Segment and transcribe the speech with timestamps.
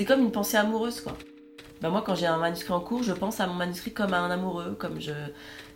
[0.00, 1.12] c'était comme une pensée amoureuse, quoi.
[1.82, 4.20] Ben moi, quand j'ai un manuscrit en cours, je pense à mon manuscrit comme à
[4.20, 5.12] un amoureux, comme je,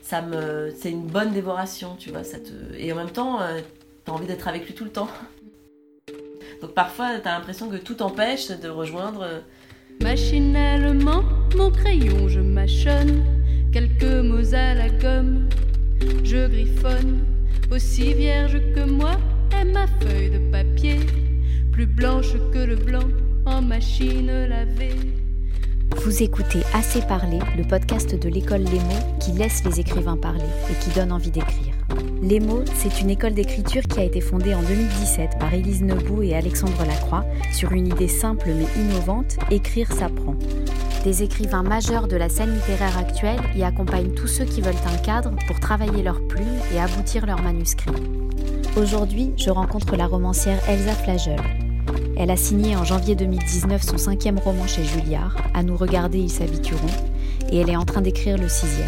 [0.01, 2.25] ça me, c'est une bonne dévoration, tu vois.
[2.25, 3.63] Ça te, et en même temps, tu
[4.07, 5.11] t'as envie d'être avec lui tout le temps.
[6.63, 9.43] Donc parfois, t'as l'impression que tout empêche de rejoindre.
[10.03, 11.23] Machinalement,
[11.55, 13.23] mon crayon, je mâchonne
[13.75, 15.51] quelques mots à la gomme.
[16.25, 17.27] Je griffonne,
[17.71, 19.19] aussi vierge que moi
[19.61, 21.01] est ma feuille de papier,
[21.73, 23.05] plus blanche que le blanc
[23.47, 24.95] en machine lavée.
[26.03, 30.45] Vous écoutez Assez parler, le podcast de l'école Les mots qui laisse les écrivains parler
[30.71, 31.75] et qui donne envie d'écrire.
[32.23, 36.23] Les mots, c'est une école d'écriture qui a été fondée en 2017 par Élise Nebout
[36.23, 40.37] et Alexandre Lacroix sur une idée simple mais innovante, écrire s'apprend.
[41.05, 44.97] Des écrivains majeurs de la scène littéraire actuelle y accompagnent tous ceux qui veulent un
[44.99, 47.93] cadre pour travailler leurs plumes et aboutir leurs manuscrits.
[48.77, 51.64] Aujourd'hui, je rencontre la romancière Elsa Flagel.
[52.17, 56.31] Elle a signé en janvier 2019 son cinquième roman chez Julliard, À nous regarder, ils
[56.31, 56.87] s'habitueront,
[57.51, 58.87] et elle est en train d'écrire le sixième.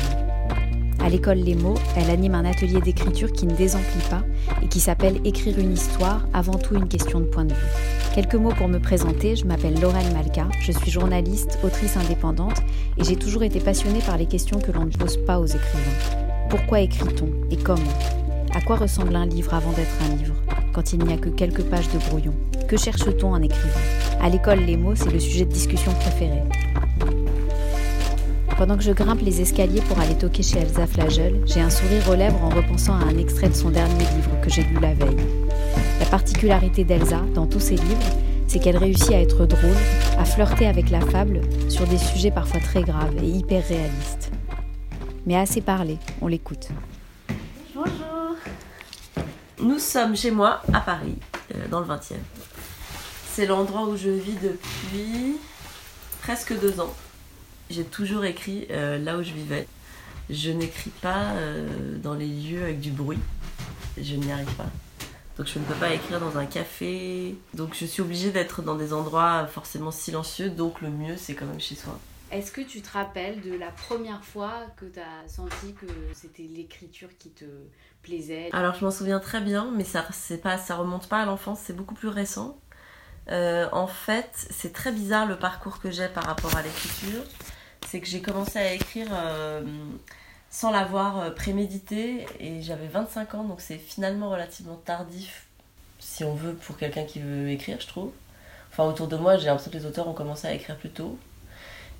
[1.01, 4.23] À l'école Les mots, elle anime un atelier d'écriture qui ne désemplit pas
[4.63, 7.69] et qui s'appelle Écrire une histoire, avant tout une question de point de vue.
[8.15, 12.63] Quelques mots pour me présenter, je m'appelle Laurel Malka, je suis journaliste, autrice indépendante
[12.97, 16.17] et j'ai toujours été passionnée par les questions que l'on ne pose pas aux écrivains.
[16.49, 17.83] Pourquoi écrit-on et comment?
[18.55, 20.35] À quoi ressemble un livre avant d'être un livre,
[20.77, 22.35] quand il n'y a que quelques pages de brouillon
[22.69, 23.81] Que cherche-t-on en écrivant?
[24.21, 26.43] À l'école, les mots, c'est le sujet de discussion préféré.
[28.59, 32.11] Pendant que je grimpe les escaliers pour aller toquer chez Elsa Flagel, j'ai un sourire
[32.11, 34.93] aux lèvres en repensant à un extrait de son dernier livre que j'ai lu la
[34.93, 35.17] veille.
[35.99, 38.11] La particularité d'Elsa, dans tous ses livres,
[38.47, 39.71] c'est qu'elle réussit à être drôle,
[40.19, 44.31] à flirter avec la fable sur des sujets parfois très graves et hyper réalistes.
[45.25, 46.69] Mais assez parlé, on l'écoute.
[49.59, 51.17] Nous sommes chez moi, à Paris,
[51.55, 52.15] euh, dans le 20e.
[53.33, 55.37] C'est l'endroit où je vis depuis
[56.23, 56.95] presque deux ans
[57.71, 59.67] j'ai toujours écrit euh, là où je vivais.
[60.31, 63.19] Je n'écris pas euh, dans les lieux avec du bruit.
[64.01, 64.67] Je n'y arrive pas.
[65.37, 67.37] Donc je ne peux pas écrire dans un café.
[67.55, 70.51] Donc je suis obligée d'être dans des endroits forcément silencieux.
[70.51, 71.99] Donc le mieux, c'est quand même chez soi.
[72.33, 76.43] Est-ce que tu te rappelles de la première fois que tu as senti que c'était
[76.43, 77.45] l'écriture qui te
[78.03, 78.51] plaisait?
[78.53, 81.61] Alors je m'en souviens très bien, mais ça c'est pas ça remonte pas à l'enfance,
[81.63, 82.59] c'est beaucoup plus récent.
[83.29, 87.23] Euh, en fait, c'est très bizarre le parcours que j'ai par rapport à l'écriture
[87.87, 89.63] c'est que j'ai commencé à écrire euh,
[90.51, 95.47] sans l'avoir euh, prémédité et j'avais 25 ans, donc c'est finalement relativement tardif,
[95.99, 98.11] si on veut, pour quelqu'un qui veut écrire, je trouve.
[98.71, 101.19] Enfin, autour de moi, j'ai l'impression que les auteurs ont commencé à écrire plus tôt.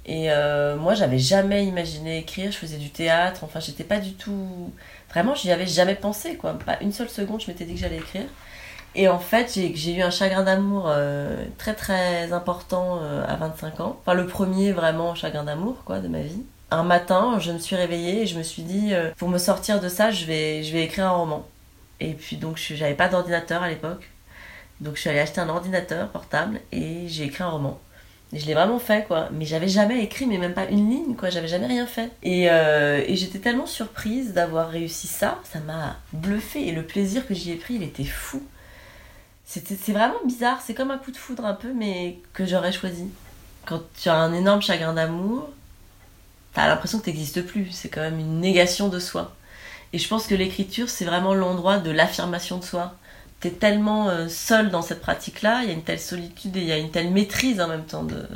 [0.07, 4.15] Et euh, moi, j'avais jamais imaginé écrire, je faisais du théâtre, enfin, j'étais pas du
[4.15, 4.73] tout.
[5.11, 6.55] Vraiment, j'y avais jamais pensé, quoi.
[6.55, 8.27] Pas une seule seconde, je m'étais dit que j'allais écrire.
[8.95, 13.81] Et en fait, j'ai eu un chagrin d'amour euh, très très important euh, à 25
[13.81, 13.97] ans.
[14.01, 16.43] Enfin, le premier vraiment chagrin d'amour quoi de ma vie.
[16.71, 19.89] Un matin, je me suis réveillée et je me suis dit, pour me sortir de
[19.89, 21.47] ça, je vais, je vais écrire un roman.
[22.01, 24.09] Et puis donc, j'avais pas d'ordinateur à l'époque.
[24.81, 27.79] Donc, je suis allée acheter un ordinateur portable et j'ai écrit un roman.
[28.33, 29.29] Je l'ai vraiment fait, quoi.
[29.33, 31.31] Mais j'avais jamais écrit, mais même pas une ligne, quoi.
[31.31, 32.11] J'avais jamais rien fait.
[32.23, 35.39] Et, et j'étais tellement surprise d'avoir réussi ça.
[35.45, 36.67] Ça m'a bluffé.
[36.67, 38.43] Et le plaisir que j'y ai pris, il était fou
[39.47, 43.09] c'est vraiment bizarre, c'est comme un coup de foudre un peu, mais que j'aurais choisi.
[43.65, 45.49] Quand tu as un énorme chagrin d'amour,
[46.53, 49.35] t'as l'impression que t'existes plus, c'est quand même une négation de soi.
[49.93, 52.95] Et je pense que l'écriture, c'est vraiment l'endroit de l'affirmation de soi.
[53.41, 56.67] T'es tellement euh, seul dans cette pratique-là, il y a une telle solitude et il
[56.67, 58.27] y a une telle maîtrise en même temps de,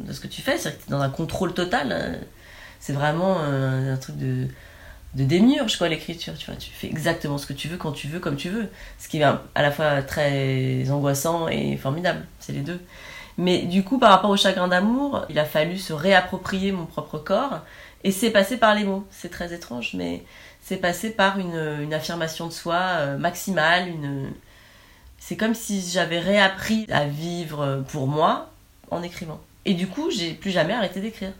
[0.00, 1.92] de ce que tu fais, c'est-à-dire que t'es dans un contrôle total.
[1.92, 2.18] Hein.
[2.78, 4.48] C'est vraiment euh, un truc de
[5.14, 8.20] de démiurge quoi l'écriture tu tu fais exactement ce que tu veux quand tu veux
[8.20, 8.68] comme tu veux
[8.98, 12.80] ce qui est à la fois très angoissant et formidable c'est les deux
[13.36, 17.18] mais du coup par rapport au chagrin d'amour il a fallu se réapproprier mon propre
[17.18, 17.60] corps
[18.04, 20.22] et c'est passé par les mots c'est très étrange mais
[20.62, 24.30] c'est passé par une, affirmation de soi euh, maximale une
[25.20, 28.50] c'est comme si j'avais réappris à vivre pour moi
[28.90, 29.40] en écrivant.
[29.64, 31.32] Et du coup j'ai plus jamais arrêté d'écrire.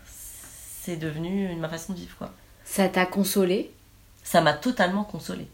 [0.82, 2.30] C'est devenu ma façon de vivre quoi.
[2.64, 3.72] Ça t'a consolé?
[4.22, 5.48] Ça m'a totalement consolé.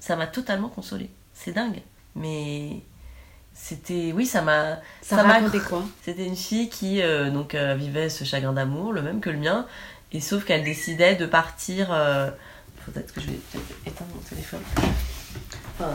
[0.00, 1.08] Ça m'a totalement consolé.
[1.34, 1.82] C'est dingue.
[2.16, 2.80] Mais
[3.54, 5.84] c'était oui ça m'a ça, ça racontait quoi?
[6.02, 9.38] C'était une fille qui euh, donc euh, vivait ce chagrin d'amour le même que le
[9.38, 9.66] mien.
[10.10, 12.30] Et sauf qu'elle décidait de partir euh...
[12.86, 13.38] peut-être que je vais
[13.86, 14.62] éteindre mon téléphone.
[15.74, 15.94] Enfin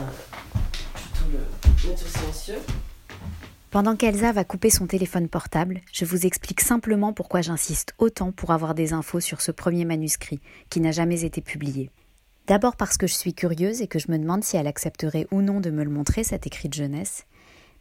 [3.70, 8.50] pendant qu'Elsa va couper son téléphone portable, je vous explique simplement pourquoi j'insiste autant pour
[8.50, 10.40] avoir des infos sur ce premier manuscrit,
[10.70, 11.90] qui n'a jamais été publié.
[12.46, 15.42] D'abord parce que je suis curieuse et que je me demande si elle accepterait ou
[15.42, 17.26] non de me le montrer, cet écrit de jeunesse,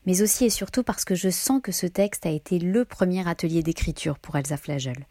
[0.06, 3.26] mais aussi et surtout parce que je sens que ce texte a été le premier
[3.28, 5.06] atelier d'écriture pour Elsa Flagel,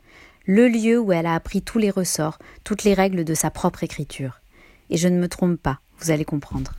[0.45, 3.83] le lieu où elle a appris tous les ressorts, toutes les règles de sa propre
[3.83, 4.43] écriture.
[4.91, 6.75] Et je ne me trompe pas, vous allez comprendre.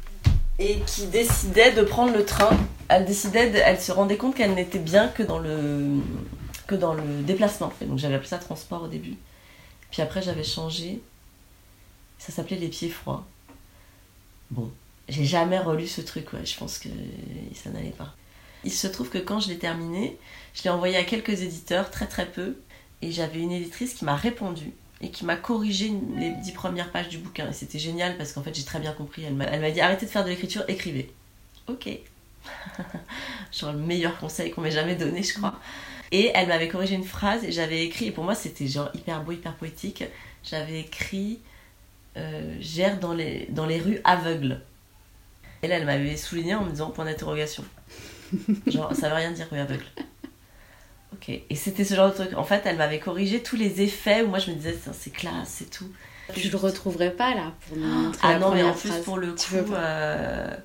[0.60, 2.50] Et qui décidait de prendre le train.
[2.90, 6.00] Elle décidait, elle se rendait compte qu'elle n'était bien que dans le
[6.66, 7.72] que dans le déplacement.
[7.82, 9.16] donc j'avais appelé ça transport au début.
[9.92, 11.02] Puis après j'avais changé.
[12.18, 13.26] Ça s'appelait les pieds froids.
[14.52, 14.72] Bon,
[15.08, 16.28] j'ai jamais relu ce truc.
[16.44, 16.90] Je pense que
[17.54, 18.14] ça n'allait pas.
[18.64, 20.18] Il se trouve que quand je l'ai terminé,
[20.54, 22.58] je l'ai envoyé à quelques éditeurs, très très peu,
[23.02, 27.10] et j'avais une éditrice qui m'a répondu et qui m'a corrigé les dix premières pages
[27.10, 27.50] du bouquin.
[27.50, 29.24] Et c'était génial parce qu'en fait j'ai très bien compris.
[29.24, 31.12] Elle m'a dit arrêtez de faire de l'écriture, écrivez.
[31.68, 31.90] Ok.
[33.52, 35.60] genre le meilleur conseil qu'on m'ait jamais donné, je crois.
[36.12, 39.22] Et elle m'avait corrigé une phrase et j'avais écrit, et pour moi c'était genre hyper
[39.24, 40.04] beau, hyper poétique.
[40.44, 41.40] J'avais écrit
[42.16, 44.62] euh, Gère dans les, dans les rues aveugles.
[45.64, 47.64] Et là, elle m'avait souligné en me disant point d'interrogation.
[48.68, 49.86] Genre, ça veut rien dire rue aveugle.
[51.18, 51.30] Ok.
[51.30, 52.38] Et c'était ce genre de truc.
[52.38, 55.50] En fait, elle m'avait corrigé tous les effets où moi je me disais c'est classe,
[55.50, 55.90] c'est tout.
[56.36, 59.34] Je le retrouverai pas là pour nous montrer Ah non, mais en plus pour le
[59.34, 59.74] coup.
[59.74, 60.56] Euh...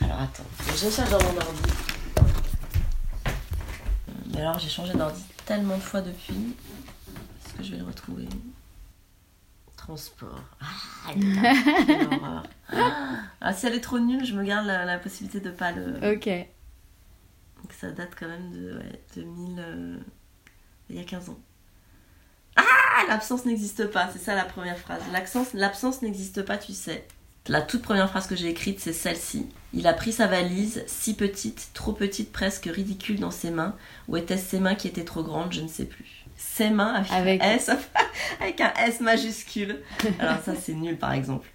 [0.00, 1.62] Alors attends, je cherche dans mon ordi.
[4.32, 6.34] Mais alors j'ai changé d'ordi tellement de fois depuis.
[6.34, 8.28] Est-ce que je vais le retrouver?
[9.76, 10.40] Transport.
[10.60, 11.12] Ah,
[12.22, 12.42] ah,
[13.40, 16.14] ah, si elle est trop nulle, je me garde la, possibilité de pas le.
[16.14, 16.28] Ok.
[17.62, 19.56] Donc ça date quand même de ouais, 2000.
[19.58, 19.98] Euh,
[20.90, 21.38] il y a 15 ans.
[22.56, 22.62] Ah
[23.08, 25.02] L'absence n'existe pas, c'est ça la première phrase.
[25.54, 27.06] L'absence n'existe pas, tu sais.
[27.48, 29.46] La toute première phrase que j'ai écrite, c'est celle-ci.
[29.72, 33.76] Il a pris sa valise, si petite, trop petite, presque ridicule dans ses mains.
[34.08, 36.24] Ou étaient-ce ses mains qui étaient trop grandes, je ne sais plus.
[36.36, 37.70] Ses mains avec, un S,
[38.40, 39.80] avec un S majuscule.
[40.18, 41.46] Alors ça, c'est nul, par exemple.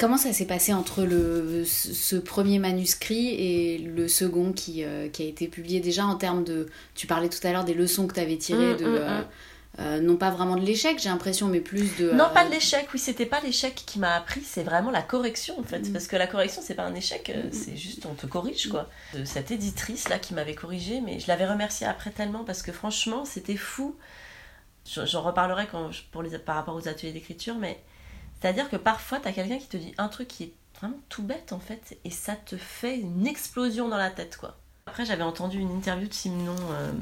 [0.00, 5.22] Comment ça s'est passé entre le, ce premier manuscrit et le second qui, euh, qui
[5.22, 6.70] a été publié déjà en termes de...
[6.94, 8.84] Tu parlais tout à l'heure des leçons que tu avais tirées mmh, de...
[8.86, 9.24] Mmh, euh, mmh.
[9.78, 12.10] Euh, non pas vraiment de l'échec, j'ai l'impression, mais plus de.
[12.10, 15.58] Non, pas de l'échec, oui, c'était pas l'échec qui m'a appris, c'est vraiment la correction
[15.60, 15.88] en fait.
[15.88, 15.92] Mm.
[15.92, 17.52] Parce que la correction, c'est pas un échec, mm.
[17.52, 18.90] c'est juste on te corrige quoi.
[19.14, 22.72] De cette éditrice là qui m'avait corrigé, mais je l'avais remerciée après tellement parce que
[22.72, 23.94] franchement, c'était fou.
[24.84, 27.80] J'en reparlerai quand, pour les, par rapport aux ateliers d'écriture, mais
[28.40, 31.52] c'est-à-dire que parfois, t'as quelqu'un qui te dit un truc qui est vraiment tout bête
[31.52, 34.56] en fait, et ça te fait une explosion dans la tête quoi.
[34.86, 36.56] Après, j'avais entendu une interview de Simon.
[36.72, 36.92] Euh,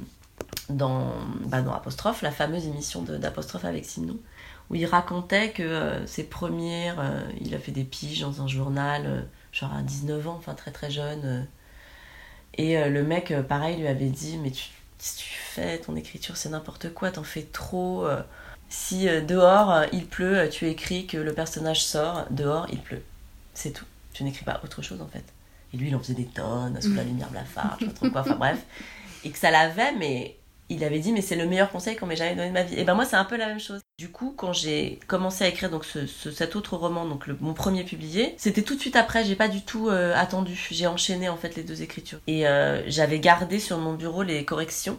[0.68, 1.14] dans,
[1.46, 4.18] bah, Apostrophe, la fameuse émission d'Apostrophe avec Simon,
[4.68, 8.46] où il racontait que euh, ses premières, euh, il a fait des piges dans un
[8.46, 11.46] journal, genre à 19 ans, enfin très très jeune.
[12.54, 14.68] et le mec, pareil, lui avait dit Mais tu,
[14.98, 18.06] si tu fais ton écriture, c'est n'importe quoi, t'en fais trop.
[18.68, 23.02] Si dehors il pleut, tu écris que le personnage sort, dehors il pleut.
[23.54, 23.86] C'est tout.
[24.12, 25.24] Tu n'écris pas autre chose en fait.
[25.72, 28.10] Et lui, il en faisait des tonnes sous la lumière blafarde, je sais pas trop
[28.10, 28.58] quoi, enfin bref.
[29.24, 30.38] Et que ça l'avait, mais
[30.70, 32.78] il avait dit mais c'est le meilleur conseil qu'on m'ait jamais donné de ma vie.
[32.78, 33.80] Et ben moi c'est un peu la même chose.
[33.98, 37.54] Du coup quand j'ai commencé à écrire donc ce, cet autre roman donc le, mon
[37.54, 39.24] premier publié, c'était tout de suite après.
[39.24, 40.68] J'ai pas du tout euh, attendu.
[40.70, 44.44] J'ai enchaîné en fait les deux écritures et euh, j'avais gardé sur mon bureau les
[44.44, 44.98] corrections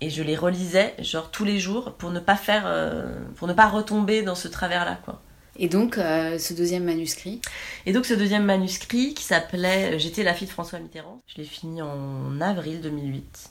[0.00, 3.52] et je les relisais genre tous les jours pour ne pas faire euh, pour ne
[3.52, 5.22] pas retomber dans ce travers là quoi.
[5.60, 7.40] Et donc, ce deuxième manuscrit?
[7.84, 11.20] Et donc, ce deuxième manuscrit qui s'appelait J'étais la fille de François Mitterrand.
[11.26, 13.50] Je l'ai fini en avril 2008.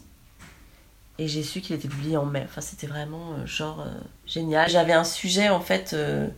[1.20, 2.44] Et j'ai su qu'il était publié en mai.
[2.44, 3.90] Enfin, c'était vraiment euh, genre euh,
[4.24, 4.70] génial.
[4.70, 6.28] J'avais un sujet en fait euh,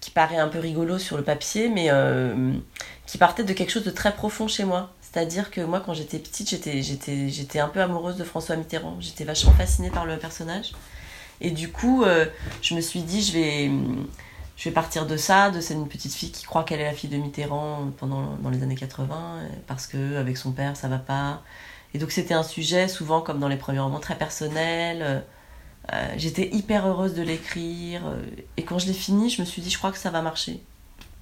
[0.00, 1.90] qui paraît un peu rigolo sur le papier, mais
[3.06, 4.94] qui partait de quelque chose de très profond chez moi.
[5.10, 8.96] C'est-à-dire que moi, quand j'étais petite, j'étais, j'étais, j'étais un peu amoureuse de François Mitterrand.
[9.00, 10.72] J'étais vachement fascinée par le personnage.
[11.40, 12.04] Et du coup,
[12.62, 13.70] je me suis dit, je vais,
[14.56, 17.08] je vais partir de ça, de cette petite fille qui croit qu'elle est la fille
[17.08, 21.42] de Mitterrand pendant, dans les années 80, parce que avec son père, ça va pas
[21.94, 25.02] et donc c'était un sujet souvent comme dans les premiers romans très personnel.
[25.02, 25.20] Euh,
[25.92, 28.06] euh, j'étais hyper heureuse de l'écrire.
[28.06, 28.22] Euh,
[28.56, 30.60] et quand je l'ai fini, je me suis dit, je crois que ça va marcher.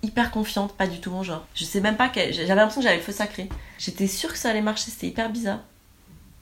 [0.07, 1.45] Hyper confiante, pas du tout mon genre.
[1.55, 2.21] Je sais même pas que.
[2.31, 3.49] J'avais l'impression que j'avais le feu sacré.
[3.77, 5.59] J'étais sûre que ça allait marcher, c'était hyper bizarre.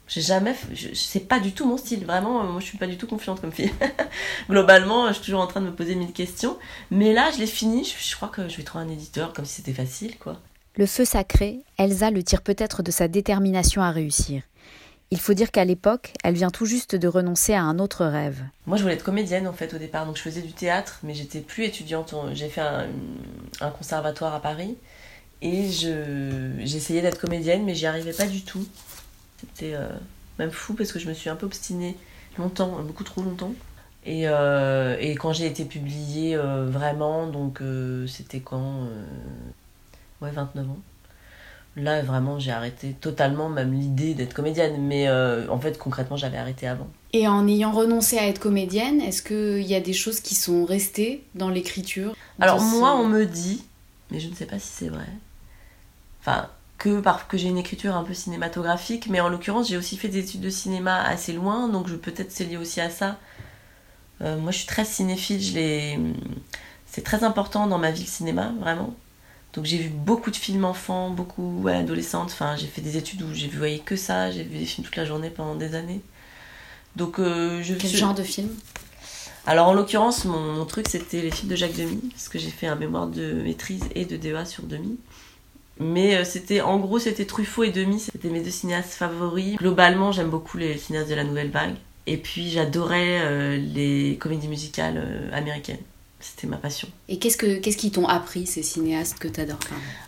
[0.06, 0.54] J'ai jamais.
[0.74, 2.04] Je, sais pas du tout mon style.
[2.04, 3.72] Vraiment, moi je suis pas du tout confiante comme fille.
[4.50, 6.58] Globalement, je suis toujours en train de me poser mille questions.
[6.90, 7.84] Mais là, je l'ai fini.
[7.84, 10.38] Je, je crois que je vais trouver un éditeur comme si c'était facile, quoi.
[10.76, 14.42] Le feu sacré, Elsa le tire peut-être de sa détermination à réussir.
[15.14, 18.42] Il faut dire qu'à l'époque, elle vient tout juste de renoncer à un autre rêve.
[18.66, 21.14] Moi, je voulais être comédienne en fait au départ, donc je faisais du théâtre, mais
[21.14, 22.12] j'étais plus étudiante.
[22.32, 24.76] J'ai fait un, conservatoire à Paris
[25.40, 28.66] et j'essayais d'être comédienne, mais j'y arrivais pas du tout.
[29.38, 29.88] C'était euh,
[30.40, 31.96] même fou parce que je me suis un peu obstinée
[32.36, 33.54] longtemps, beaucoup trop longtemps.
[34.04, 37.62] Et, euh, quand j'ai été publiée euh, vraiment, donc
[38.08, 38.88] c'était quand
[40.22, 40.78] ouais, 29 ans.
[41.76, 44.80] Là, vraiment, j'ai arrêté totalement même l'idée d'être comédienne.
[44.80, 46.88] Mais euh, en fait, concrètement, j'avais arrêté avant.
[47.12, 50.64] Et en ayant renoncé à être comédienne, est-ce qu'il y a des choses qui sont
[50.64, 53.64] restées dans l'écriture Alors, moi, on me dit,
[54.10, 55.06] mais je ne sais pas si c'est vrai.
[56.20, 59.96] Enfin, que parce que j'ai une écriture un peu cinématographique, mais en l'occurrence, j'ai aussi
[59.96, 63.18] fait des études de cinéma assez loin, donc je peut-être c'est lié aussi à ça.
[64.22, 66.12] Euh, moi, je suis très cinéphile, je
[66.86, 68.94] c'est très important dans ma vie le cinéma, vraiment.
[69.54, 72.30] Donc j'ai vu beaucoup de films enfants, beaucoup ouais, adolescentes.
[72.32, 74.30] Enfin, j'ai fait des études où j'ai vu que ça.
[74.30, 76.00] J'ai vu des films toute la journée pendant des années.
[76.96, 77.74] Donc euh, je.
[77.74, 78.48] Quel genre de film?
[79.46, 82.66] Alors en l'occurrence, mon, truc c'était les films de Jacques Demy parce que j'ai fait
[82.66, 84.96] un mémoire de maîtrise et de DEA sur Demy.
[85.78, 89.56] Mais euh, c'était en gros c'était Truffaut et Demy, c'était mes deux cinéastes favoris.
[89.56, 91.74] Globalement, j'aime beaucoup les cinéastes de la nouvelle vague.
[92.06, 95.78] Et puis j'adorais euh, les comédies musicales américaines.
[96.26, 96.88] C'était ma passion.
[97.08, 99.58] Et qu'est-ce, que, qu'est-ce qu'ils t'ont appris, ces cinéastes que tu adores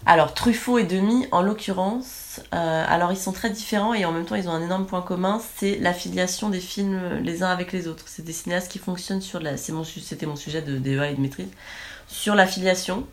[0.07, 4.25] Alors, Truffaut et Demi, en l'occurrence, euh, alors ils sont très différents et en même
[4.25, 7.87] temps ils ont un énorme point commun, c'est l'affiliation des films les uns avec les
[7.87, 8.05] autres.
[8.07, 9.59] C'est des cinéastes qui fonctionnent sur la...
[9.59, 11.49] C'est mon, c'était mon sujet de DEA et de maîtrise.
[12.09, 13.07] Sur l'affiliation.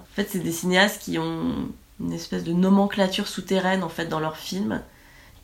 [0.00, 1.68] En fait, c'est des cinéastes qui ont
[2.00, 4.82] une espèce de nomenclature souterraine en fait dans leurs films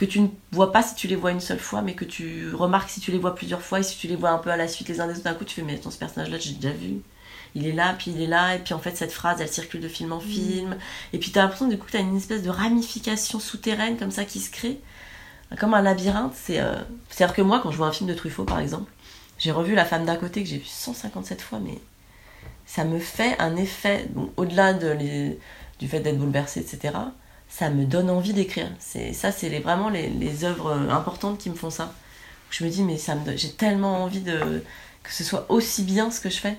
[0.01, 2.55] que tu ne vois pas si tu les vois une seule fois, mais que tu
[2.55, 4.57] remarques si tu les vois plusieurs fois et si tu les vois un peu à
[4.57, 5.25] la suite les uns des autres.
[5.25, 7.03] D'un coup, tu fais, mais attends, ce personnage-là, j'ai déjà vu.
[7.55, 9.83] Il est là, puis il est là, et puis en fait, cette phrase, elle circule
[9.83, 10.23] de film en mm.
[10.23, 10.77] film.
[11.13, 14.11] Et puis, tu as l'impression, du coup, tu as une espèce de ramification souterraine comme
[14.11, 14.81] ça qui se crée,
[15.59, 16.33] comme un labyrinthe.
[16.35, 16.77] C'est, euh,
[17.11, 18.91] C'est-à-dire que moi, quand je vois un film de Truffaut, par exemple,
[19.37, 21.79] j'ai revu La femme d'à côté que j'ai vu 157 fois, mais
[22.65, 25.37] ça me fait un effet, au-delà de
[25.79, 26.93] du fait d'être bouleversé, etc
[27.51, 28.71] ça me donne envie d'écrire.
[28.79, 31.93] C'est ça, c'est vraiment les, œuvres importantes qui me font ça.
[32.51, 34.65] Je me dis mais ça me, j'ai tellement envie de
[35.03, 36.59] que ce soit aussi bien ce que je fais,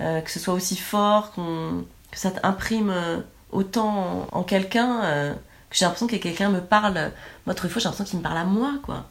[0.00, 5.34] euh, que ce soit aussi fort, qu'on, que ça t'imprime euh, autant en, quelqu'un euh,
[5.70, 7.12] que j'ai l'impression que quelqu'un me parle.
[7.46, 9.06] Moi, fois, j'ai l'impression qu'il me parle à moi, quoi.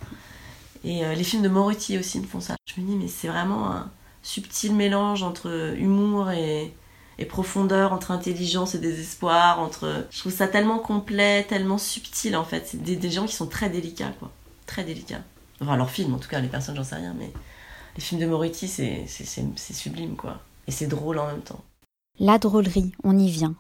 [0.84, 2.56] Et les films de Moretti aussi me font ça.
[2.66, 3.92] Je me dis mais c'est vraiment un
[4.24, 6.74] subtil mélange entre humour et,
[7.22, 10.08] et profondeur, entre intelligence et désespoir, entre...
[10.10, 12.64] Je trouve ça tellement complet, tellement subtil en fait.
[12.66, 14.32] C'est des, gens qui sont très délicats, quoi.
[14.66, 15.22] Très délicats.
[15.62, 17.32] Enfin, leurs films, en tout cas, les personnes, j'en sais rien, mais
[17.96, 19.06] les films de Moretti, c'est
[19.74, 20.40] sublime, quoi.
[20.68, 21.64] Et c'est drôle en même temps.
[22.20, 23.56] La drôlerie, on y vient.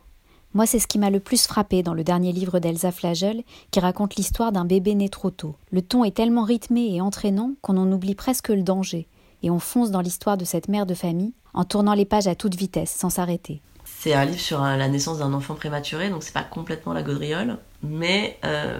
[0.53, 3.79] Moi, c'est ce qui m'a le plus frappé dans le dernier livre d'Elsa Flagel, qui
[3.79, 5.55] raconte l'histoire d'un bébé né trop tôt.
[5.71, 9.07] Le ton est tellement rythmé et entraînant qu'on en oublie presque le danger,
[9.43, 12.35] et on fonce dans l'histoire de cette mère de famille en tournant les pages à
[12.35, 13.61] toute vitesse, sans s'arrêter.
[14.03, 17.57] C'est un livre sur la naissance d'un enfant prématuré, donc c'est pas complètement la gaudriole.
[17.83, 18.79] Mais euh,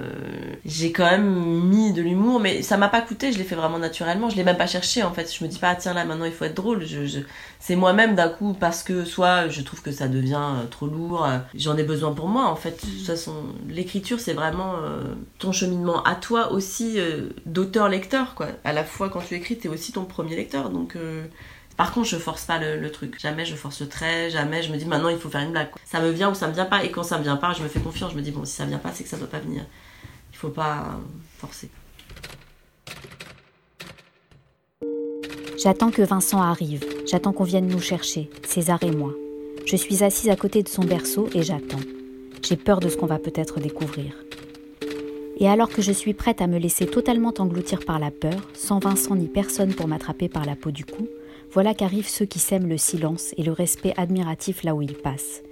[0.66, 3.78] j'ai quand même mis de l'humour, mais ça m'a pas coûté, je l'ai fait vraiment
[3.78, 4.32] naturellement.
[4.32, 5.32] Je l'ai même pas cherché en fait.
[5.32, 6.88] Je me dis pas, ah, tiens là maintenant il faut être drôle.
[6.88, 7.20] Je,
[7.60, 11.24] C'est moi-même d'un coup parce que soit je trouve que ça devient euh, trop lourd,
[11.24, 12.84] euh, j'en ai besoin pour moi en fait.
[12.84, 13.36] De toute façon,
[13.70, 14.74] l'écriture c'est vraiment
[15.38, 16.98] ton cheminement à toi aussi
[17.46, 18.48] d'auteur-lecteur quoi.
[18.64, 20.98] À la fois quand tu écris, t'es aussi ton premier lecteur donc.
[21.78, 23.20] Par contre, je force pas le, truc.
[23.20, 25.70] Jamais je force le trait, jamais je me dis maintenant il faut faire une blague.
[25.86, 26.84] Ça me vient ou ça me vient pas.
[26.84, 28.12] Et quand ça me vient pas, je me fais confiance.
[28.12, 29.64] Je me dis bon, si ça vient pas, c'est que ça doit pas venir.
[30.32, 31.00] Il faut pas
[31.40, 31.70] forcer.
[35.62, 36.84] J'attends que Vincent arrive.
[37.06, 39.14] J'attends qu'on vienne nous chercher, César et moi.
[39.66, 41.80] Je suis assise à côté de son berceau et j'attends.
[42.42, 44.14] J'ai peur de ce qu'on va peut-être découvrir.
[45.38, 48.80] Et alors que je suis prête à me laisser totalement engloutir par la peur, sans
[48.80, 51.08] Vincent ni personne pour m'attraper par la peau du cou,
[51.54, 55.44] voilà qu'arrivent ceux qui sèment le silence et le respect admiratif là où ils passent.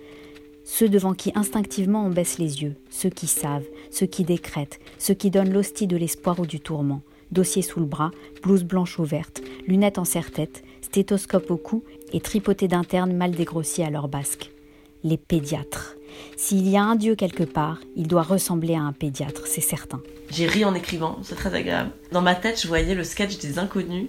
[0.64, 5.16] Ceux devant qui instinctivement on baisse les yeux, ceux qui savent, ceux qui décrètent, ceux
[5.16, 7.02] qui donnent l'hostie de l'espoir ou du tourment,
[7.32, 8.12] dossier sous le bras,
[8.44, 13.90] blouse blanche ouverte, lunettes en serre-tête, stéthoscope au cou et tripoté d'internes mal dégrossis à
[13.90, 14.52] leur basque.
[15.04, 15.96] Les pédiatres.
[16.38, 20.02] S'il y a un dieu quelque part, il doit ressembler à un pédiatre, c'est certain.
[20.30, 21.92] J'ai ri en écrivant, c'est très agréable.
[22.12, 24.08] Dans ma tête, je voyais le sketch des inconnus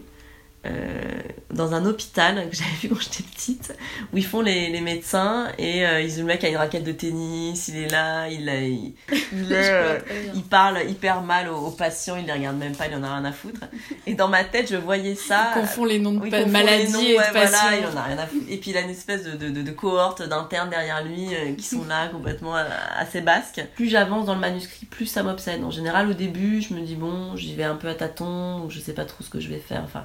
[0.67, 3.75] euh, dans un hôpital que j'avais vu quand j'étais petite,
[4.13, 6.93] où ils font les, les médecins et euh, ils, le mec a une raquette de
[6.93, 8.95] tennis, il est là, il, il,
[9.33, 9.99] il, euh,
[10.35, 13.25] il parle hyper mal aux, patients, il les regarde même pas, il en a rien
[13.25, 13.63] à foutre.
[14.07, 15.53] Et dans ma tête, je voyais ça.
[15.57, 17.79] Il confond les noms de maladies et de patients.
[17.79, 18.45] il en a rien à foutre.
[18.51, 21.87] Et puis il a une espèce de, de, de, cohorte d'internes derrière lui qui sont
[21.87, 22.55] là complètement
[22.99, 23.65] assez basques.
[23.77, 25.65] Plus j'avance dans le manuscrit, plus ça m'obsède.
[25.65, 28.79] En général, au début, je me dis bon, j'y vais un peu à tâtons, je
[28.79, 29.83] sais pas trop ce que je vais faire.
[29.85, 30.05] Enfin,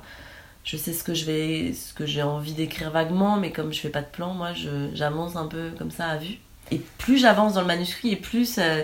[0.65, 3.79] je sais ce que je vais ce que j'ai envie d'écrire vaguement mais comme je
[3.79, 4.49] fais pas de plan moi
[4.93, 6.39] j'avance un peu comme ça à vue
[6.71, 8.81] et plus j'avance dans le manuscrit et plus euh,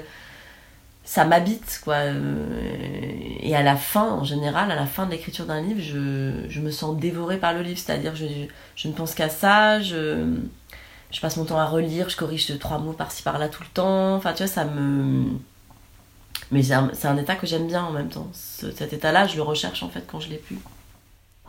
[1.03, 2.45] ça m'habite quoi euh,
[3.41, 6.61] et à la fin en général à la fin de l'écriture d'un livre je, je,
[6.61, 8.27] me sens dévorée par le livre c'est-à-dire je,
[8.75, 10.38] je ne pense qu'à ça je
[11.11, 13.69] je passe mon temps à relire, je corrige deux, trois mots par-ci par-là tout le
[13.69, 14.15] temps.
[14.15, 15.25] Enfin, tu vois, ça me.
[16.51, 18.29] Mais c'est un, un, état que j'aime bien en même temps.
[18.33, 20.57] Ce, cet état-là, je le recherche en fait quand je l'ai plus.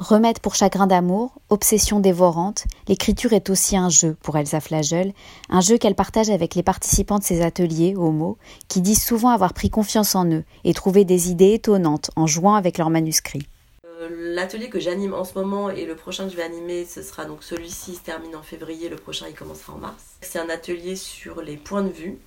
[0.03, 5.13] Remède pour chagrin d'amour, obsession dévorante, l'écriture est aussi un jeu pour Elsa Flagel,
[5.49, 9.55] un jeu qu'elle partage avec les participants de ses ateliers, homo, qui disent souvent avoir
[9.55, 13.47] pris confiance en eux et trouvé des idées étonnantes en jouant avec leurs manuscrits.
[13.87, 17.01] Euh, l'atelier que j'anime en ce moment et le prochain que je vais animer, ce
[17.01, 20.03] sera donc celui-ci, se termine en février, le prochain il commencera en mars.
[20.21, 22.19] C'est un atelier sur les points de vue,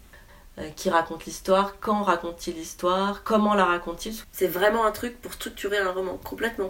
[0.59, 4.15] euh, qui raconte l'histoire, quand raconte-t-il l'histoire, comment la raconte-t-il?
[4.31, 6.69] C'est vraiment un truc pour structurer un roman, complètement.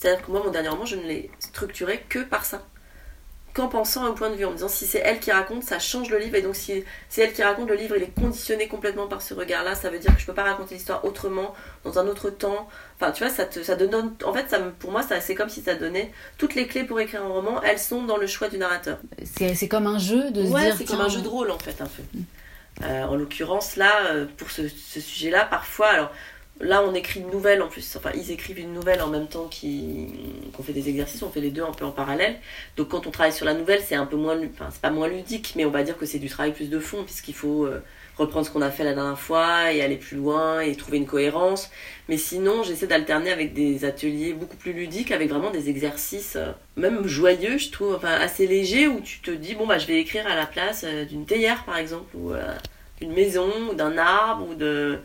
[0.00, 2.62] C'est-à-dire que moi, mon dernier roman, je ne l'ai structuré que par ça.
[3.52, 5.62] Qu'en pensant à un point de vue, en me disant si c'est elle qui raconte,
[5.62, 8.14] ça change le livre, et donc si c'est elle qui raconte, le livre il est
[8.14, 11.52] conditionné complètement par ce regard-là, ça veut dire que je peux pas raconter l'histoire autrement,
[11.84, 12.68] dans un autre temps.
[12.96, 14.14] Enfin, tu vois, ça te, ça donne.
[14.24, 17.22] En fait, ça, pour moi, c'est comme si ça donnait toutes les clés pour écrire
[17.22, 18.98] un roman, elles sont dans le choix du narrateur.
[19.36, 20.76] C'est comme un jeu de se ouais, dire.
[20.78, 22.02] c'est comme un jeu de rôle en fait, un peu.
[22.14, 22.22] Mm.
[22.84, 26.12] Euh, en l'occurrence, là, euh, pour ce, ce sujet-là, parfois, alors
[26.60, 27.96] Là, on écrit une nouvelle en plus.
[27.96, 31.22] Enfin, ils écrivent une nouvelle en même temps qu'on fait des exercices.
[31.22, 32.36] On fait les deux un peu en parallèle.
[32.76, 35.08] Donc, quand on travaille sur la nouvelle, c'est un peu moins, enfin, c'est pas moins
[35.08, 37.82] ludique, mais on va dire que c'est du travail plus de fond, puisqu'il faut euh,
[38.18, 41.06] reprendre ce qu'on a fait la dernière fois et aller plus loin et trouver une
[41.06, 41.70] cohérence.
[42.10, 46.52] Mais sinon, j'essaie d'alterner avec des ateliers beaucoup plus ludiques, avec vraiment des exercices, euh,
[46.76, 49.98] même joyeux, je trouve, enfin, assez légers, où tu te dis, bon, bah, je vais
[49.98, 52.32] écrire à la place euh, d'une théière, par exemple, ou
[53.00, 54.98] d'une maison, ou d'un arbre, ou de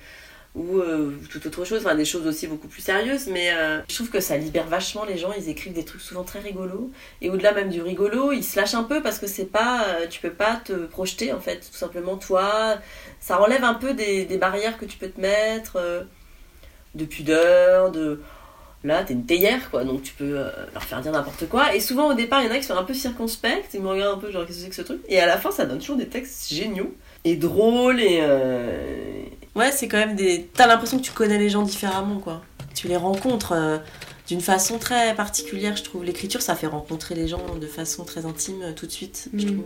[0.55, 3.95] ou euh, tout autre chose, enfin des choses aussi beaucoup plus sérieuses, mais euh, je
[3.95, 7.29] trouve que ça libère vachement les gens, ils écrivent des trucs souvent très rigolos, et
[7.29, 10.21] au-delà même du rigolo, ils se lâchent un peu parce que c'est pas, euh, tu
[10.21, 12.77] peux pas te projeter en fait, tout simplement toi,
[13.19, 16.05] ça enlève un peu des, des barrières que tu peux te mettre,
[16.95, 18.21] de pudeur, de...
[18.85, 21.73] Là, t'es une théière, quoi, donc tu peux leur faire dire n'importe quoi.
[21.75, 23.87] Et souvent, au départ, il y en a qui sont un peu circonspects, ils me
[23.87, 25.01] regardent un peu, genre, qu'est-ce que c'est que ce truc?
[25.09, 26.93] Et à la fin, ça donne toujours des textes géniaux,
[27.25, 28.21] et drôles, et,
[29.55, 30.49] Ouais, c'est quand même des.
[30.53, 32.41] T'as l'impression que tu connais les gens différemment, quoi.
[32.73, 33.77] Tu les rencontres euh,
[34.27, 36.03] d'une façon très particulière, je trouve.
[36.03, 39.45] L'écriture, ça fait rencontrer les gens de façon très intime euh, tout de suite, je
[39.45, 39.53] mm.
[39.53, 39.65] trouve.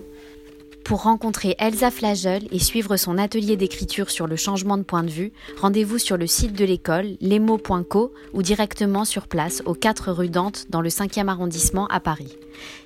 [0.89, 5.11] Pour rencontrer Elsa Flagel et suivre son atelier d'écriture sur le changement de point de
[5.11, 10.29] vue, rendez-vous sur le site de l'école, lesmots.co ou directement sur place aux 4 rue
[10.29, 12.35] Dante dans le 5e arrondissement à Paris.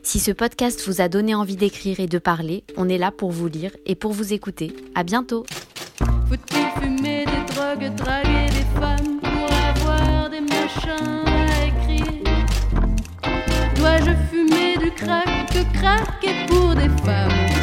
[0.01, 3.31] Si ce podcast vous a donné envie d'écrire et de parler, on est là pour
[3.31, 4.75] vous lire et pour vous écouter.
[4.95, 5.45] À bientôt!
[6.27, 12.23] Faut-il fumer des drogues, draguer des femmes pour avoir des machins à écrire?
[13.77, 15.49] Dois-je fumer du crack
[16.21, 17.62] que pour des femmes?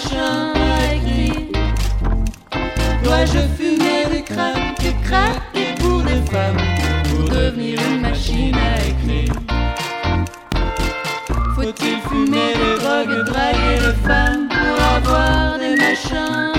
[0.00, 1.46] des machins à écrire
[3.02, 6.56] Dois-je fumer des crack, des craquer pour des femmes
[7.10, 9.34] pour devenir une machine à écrire
[11.54, 16.50] Faut-il fumer des drogues, draguer des femmes pour avoir des machins